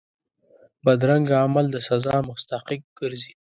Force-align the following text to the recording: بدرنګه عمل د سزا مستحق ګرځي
بدرنګه 0.83 1.35
عمل 1.43 1.65
د 1.71 1.77
سزا 1.87 2.15
مستحق 2.29 2.81
ګرځي 2.99 3.33